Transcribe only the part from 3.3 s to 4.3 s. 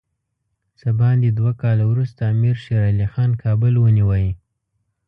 کابل ونیوی.